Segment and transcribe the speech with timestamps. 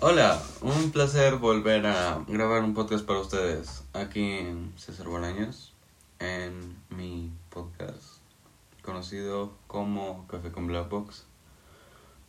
[0.00, 5.74] Hola, un placer volver a grabar un podcast para ustedes aquí en César Bolaños,
[6.20, 8.18] en mi podcast
[8.82, 11.24] conocido como Café con Black Box.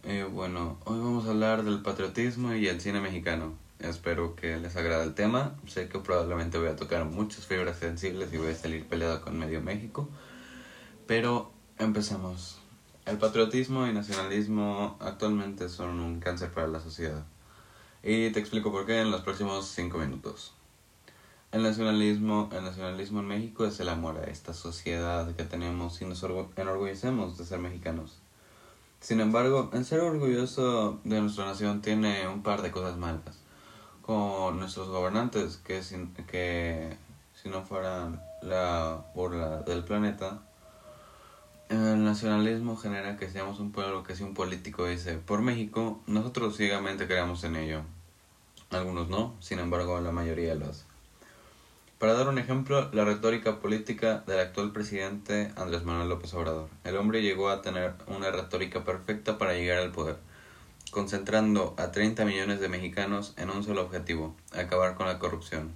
[0.02, 3.54] Eh, bueno, hoy vamos a hablar del patriotismo y el cine mexicano.
[3.78, 5.56] Espero que les agrade el tema.
[5.68, 9.38] Sé que probablemente voy a tocar muchas fibras sensibles y voy a salir peleado con
[9.38, 10.10] medio México.
[11.06, 12.58] Pero empecemos.
[13.06, 17.26] El patriotismo y nacionalismo actualmente son un cáncer para la sociedad.
[18.02, 20.54] Y te explico por qué en los próximos 5 minutos.
[21.52, 26.06] El nacionalismo, el nacionalismo en México es el amor a esta sociedad que tenemos y
[26.06, 26.24] nos
[26.56, 28.20] enorgullecemos de ser mexicanos.
[29.02, 33.40] Sin embargo, el ser orgulloso de nuestra nación tiene un par de cosas malas.
[34.02, 36.96] Con nuestros gobernantes, que, sin, que
[37.34, 40.42] si no fueran la burla del planeta,
[42.10, 47.06] nacionalismo genera que seamos un pueblo que si un político dice por México, nosotros ciegamente
[47.06, 47.84] creamos en ello.
[48.72, 50.86] Algunos no, sin embargo la mayoría lo hace.
[52.00, 56.70] Para dar un ejemplo, la retórica política del actual presidente Andrés Manuel López Obrador.
[56.84, 60.18] El hombre llegó a tener una retórica perfecta para llegar al poder,
[60.90, 65.74] concentrando a 30 millones de mexicanos en un solo objetivo, acabar con la corrupción.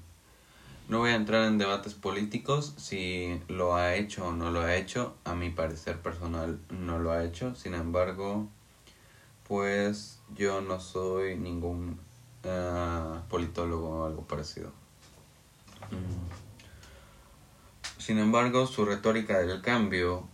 [0.93, 4.75] No voy a entrar en debates políticos si lo ha hecho o no lo ha
[4.75, 5.15] hecho.
[5.23, 7.55] A mi parecer personal no lo ha hecho.
[7.55, 8.47] Sin embargo,
[9.47, 11.99] pues yo no soy ningún
[12.43, 14.69] uh, politólogo o algo parecido.
[15.89, 16.29] Mm.
[17.97, 20.27] Sin embargo, su retórica del cambio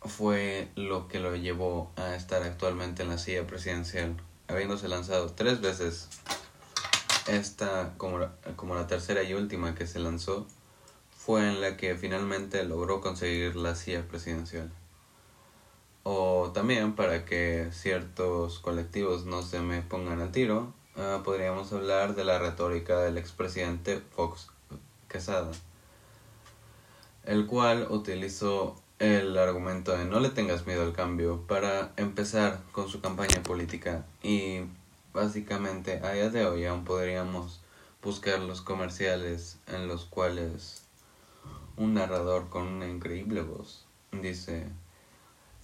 [0.00, 4.16] fue lo que lo llevó a estar actualmente en la silla presidencial,
[4.48, 6.08] habiéndose lanzado tres veces
[7.26, 10.46] esta, como la, como la tercera y última que se lanzó,
[11.16, 14.70] fue en la que finalmente logró conseguir la silla presidencial.
[16.02, 22.14] O también para que ciertos colectivos no se me pongan al tiro, uh, podríamos hablar
[22.14, 24.48] de la retórica del expresidente Fox
[25.08, 25.50] Quesada,
[27.24, 32.88] el cual utilizó el argumento de no le tengas miedo al cambio para empezar con
[32.88, 34.60] su campaña política y
[35.14, 37.60] Básicamente, a día de hoy aún podríamos
[38.02, 40.82] buscar los comerciales en los cuales
[41.76, 44.66] un narrador con una increíble voz dice,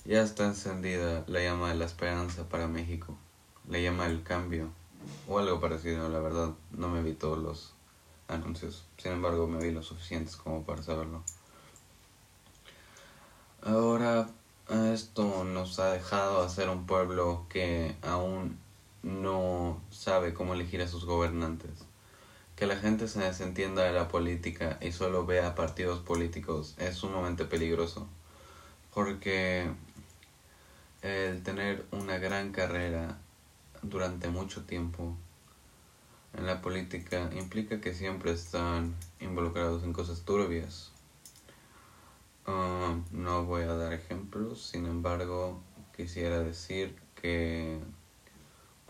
[0.05, 3.17] ya está encendida la llama de la esperanza para México,
[3.69, 4.71] la llama del cambio,
[5.27, 7.75] o algo parecido, la verdad, no me vi todos los
[8.29, 11.25] anuncios, sin embargo me vi lo suficientes como para saberlo.
[13.63, 14.31] Ahora,
[14.93, 18.57] esto nos ha dejado a ser un pueblo que aún
[19.03, 21.71] no sabe cómo elegir a sus gobernantes.
[22.57, 27.45] Que la gente se desentienda de la política y solo vea partidos políticos es sumamente
[27.45, 28.07] peligroso.
[28.93, 29.71] Porque
[31.03, 33.19] el tener una gran carrera
[33.83, 35.17] durante mucho tiempo
[36.37, 40.93] en la política implica que siempre están involucrados en cosas turbias.
[42.47, 45.61] Ah, no voy a dar ejemplos, sin embargo,
[45.97, 47.79] quisiera decir que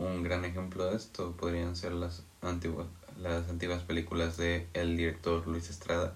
[0.00, 2.86] un gran ejemplo de esto podrían ser las antiguas,
[3.20, 6.14] las antiguas películas de el director Luis Estrada.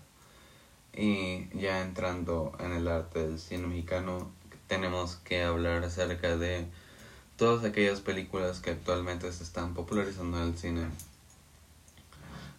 [0.95, 4.31] Y ya entrando en el arte del cine mexicano,
[4.69, 6.67] tenemos que hablar acerca de
[7.37, 10.87] todas aquellas películas que actualmente se están popularizando en el cine.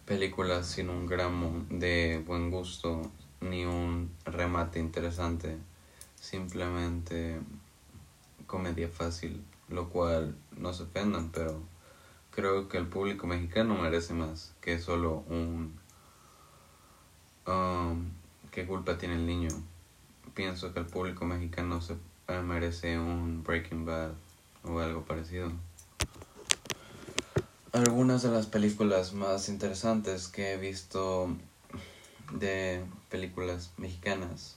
[0.04, 3.10] Películas sin un gramo de buen gusto
[3.40, 5.56] ni un remate interesante,
[6.20, 7.40] simplemente
[8.46, 11.60] comedia fácil lo cual no se ofendan, pero
[12.30, 15.78] creo que el público mexicano merece más que solo un...
[17.46, 18.10] Um,
[18.50, 19.50] ¿Qué culpa tiene el niño?
[20.34, 21.96] Pienso que el público mexicano se
[22.28, 24.12] eh, merece un Breaking Bad
[24.64, 25.52] o algo parecido.
[27.72, 31.28] Algunas de las películas más interesantes que he visto
[32.32, 34.56] de películas mexicanas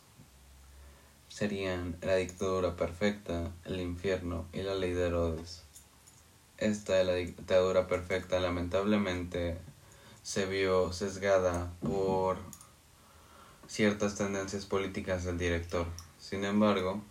[1.30, 5.64] serían la dictadura perfecta, el infierno y la ley de Herodes.
[6.58, 9.58] Esta de la dictadura perfecta lamentablemente
[10.24, 12.38] se vio sesgada por
[13.68, 15.86] ciertas tendencias políticas del director.
[16.20, 17.02] Sin embargo,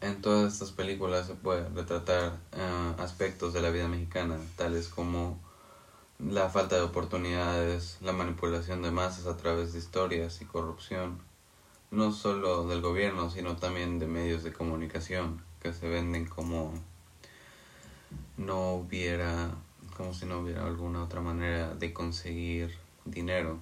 [0.00, 5.38] en todas estas películas se puede retratar eh, aspectos de la vida mexicana, tales como
[6.18, 11.18] la falta de oportunidades, la manipulación de masas a través de historias y corrupción,
[11.94, 16.74] no solo del gobierno, sino también de medios de comunicación que se venden como
[18.36, 19.54] no hubiera,
[19.96, 23.60] como si no hubiera alguna otra manera de conseguir dinero